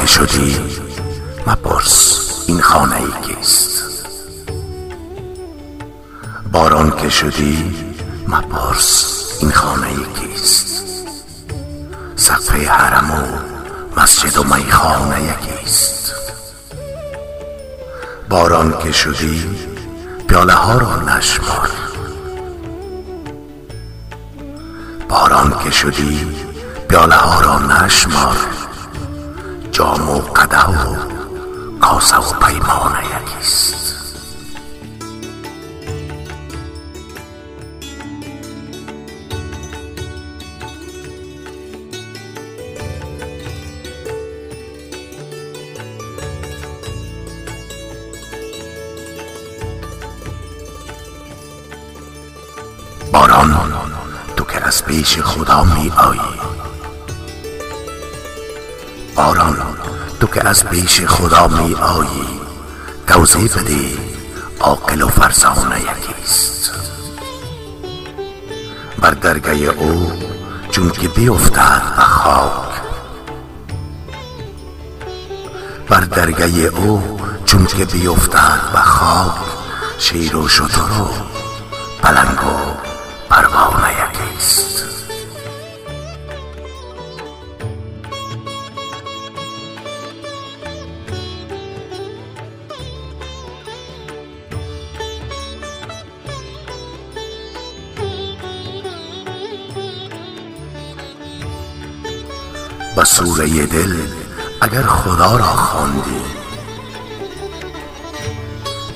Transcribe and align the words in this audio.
که 0.00 0.06
شدی 0.06 0.56
مپرس 1.46 2.20
این 2.46 2.60
خانه 2.60 2.96
ای 2.96 3.12
کیست؟ 3.22 3.82
باران 6.52 6.96
که 6.96 7.08
شدی 7.08 7.74
مپرس 8.28 9.06
این 9.40 9.50
خانه 9.50 9.86
ای 9.86 10.06
کیست؟ 10.20 10.84
سقف 12.16 12.50
حرم 12.50 13.10
و 13.10 13.46
مسجد 14.00 14.38
و 14.38 14.44
میخانه 14.44 15.22
یکیست 15.22 16.14
باران 18.28 18.78
که 18.82 18.92
شدی 18.92 19.44
پیاله 20.28 20.52
ها 20.52 20.78
را 20.78 20.96
نشمار. 20.96 21.70
باران 25.08 25.58
که 25.64 25.70
شدی 25.70 26.36
پیاله 26.88 27.14
ها 27.14 27.40
را 27.40 27.58
نشمار. 27.58 28.36
جام 29.76 30.10
و 30.10 30.18
قده 30.18 30.64
و 30.66 30.96
کاسه 31.80 32.16
و 32.16 32.32
پیمانه 32.32 33.02
یکیست. 33.04 33.96
باران 53.12 53.74
تو 54.36 54.44
که 54.44 54.66
از 54.66 54.84
پیش 54.84 55.18
خدا 55.20 55.64
می 55.64 55.92
آیی 55.96 56.20
باران 59.16 59.56
تو 60.20 60.26
که 60.26 60.48
از 60.48 60.64
پیش 60.64 61.00
خدا 61.00 61.48
می 61.48 61.74
آیی 61.74 62.40
توضیح 63.06 63.54
بده 63.56 63.98
عاقل 64.60 65.02
و 65.02 65.08
فرزانه 65.08 65.80
یکیست. 65.80 66.70
بر 68.98 69.10
درگه 69.10 69.52
او 69.52 70.12
چون 70.70 70.90
که 70.90 71.08
بیفتد 71.08 71.82
به 71.96 72.02
خاک. 72.02 72.76
بر 75.88 76.00
درگه 76.00 76.46
او 76.76 77.20
چون 77.44 77.66
که 77.66 77.84
بیفتد 77.84 78.60
به 78.72 78.78
خاک 78.78 79.46
شیر 79.98 80.36
و 80.36 80.48
شتر 80.48 80.80
و 80.80 81.08
پلنگ 82.02 82.38
به 102.96 103.04
سوره 103.04 103.66
دل 103.66 103.94
اگر 104.60 104.82
خدا 104.82 105.36
را 105.36 105.44
خواندی. 105.44 106.22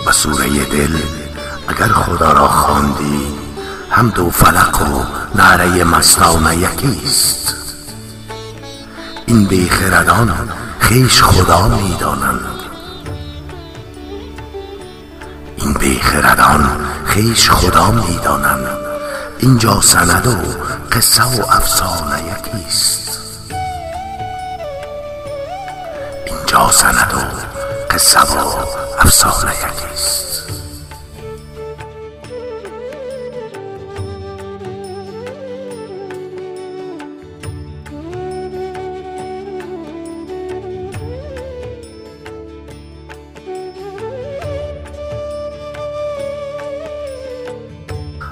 به 0.06 0.12
سوره 0.12 0.64
دل 0.64 0.98
اگر 1.68 1.88
خدا 1.88 2.32
را 2.32 2.48
خواندی 2.48 3.26
هم 3.90 4.08
دو 4.08 4.30
فلق 4.30 4.82
و 4.82 5.04
نعره 5.34 5.84
مستانه 5.84 6.56
یکیست. 6.56 7.54
این 9.26 9.44
بیخردان 9.44 10.48
خیش 10.78 11.22
خدا 11.22 11.68
می 11.68 11.96
دانند 12.00 12.60
این 15.56 15.72
بیخردان 15.72 16.80
خیش 17.04 17.50
خدا 17.50 17.90
می 17.90 18.18
دانند 18.24 18.66
اینجا 19.38 19.80
سند 19.80 20.26
و 20.26 20.36
قصه 20.92 21.22
و 21.22 21.46
افسانه 21.50 22.22
یکیست. 22.22 22.79
سند 26.68 27.14
و 27.14 27.20
قصه 27.94 28.20
و 28.20 28.54
افسانه 28.98 29.52
یکیست 29.54 30.30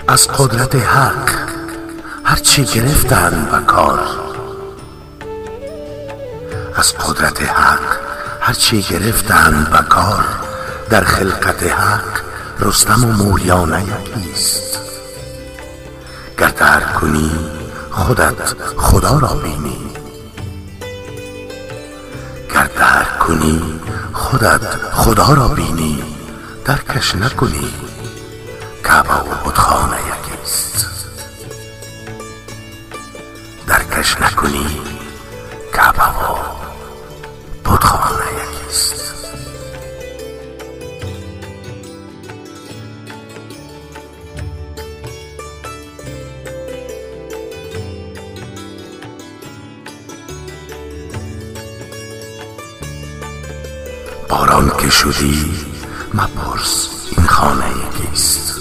از 0.09 0.29
قدرت 0.29 0.75
حق 0.75 1.31
هرچی 2.25 2.65
گرفتند 2.65 3.51
به 3.51 3.67
کار. 3.67 4.01
از 6.77 6.95
قدرت 6.95 7.43
حق 7.43 8.08
هرچی 8.49 8.83
گرفتند 8.83 9.71
به 9.71 9.79
کار 9.79 10.25
در 10.91 11.05
خلقت 11.05 11.63
حق 11.63 12.21
رستم 12.61 13.05
و 13.05 13.13
موریانه 13.13 13.85
یکیست 13.85 14.79
گر 16.39 16.81
کنی 16.81 17.31
خودت 17.91 18.55
خدا 18.77 19.19
را 19.19 19.29
بینی. 19.29 19.79
گر 22.55 23.05
کنی 23.21 23.81
خودت 24.13 24.77
خدا 24.93 25.33
را 25.33 25.49
بینی. 25.49 26.03
درکش 26.65 27.15
نکنی 27.15 27.73
کعبه 28.85 29.15
و 29.15 29.49
بتخانه 29.51 29.97
یکیست. 29.97 30.87
درکش 33.67 34.21
نکنی 34.21 34.78
باران 54.29 54.73
که 54.79 54.91
شدی 54.91 55.55
مپرس 56.15 56.89
این 57.17 57.27
خانه 57.27 57.65
یکیست 57.71 58.61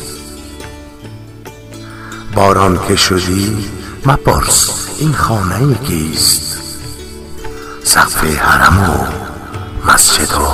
باران 2.36 2.80
که 2.88 2.96
شدی 2.96 3.70
مپرس 4.06 4.70
این 4.98 5.14
خانه 5.14 5.64
یکیست 5.64 6.58
سقف 7.84 8.24
حرم 8.24 8.90
و 8.90 9.08
مسجد 9.92 10.34
و 10.34 10.48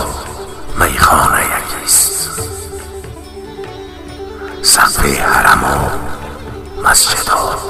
میخانه 0.84 1.42
یکیست 1.46 2.30
سقف 4.62 5.06
حرم 5.06 5.64
و 5.64 6.04
مسجد 6.90 7.30
و 7.30 7.63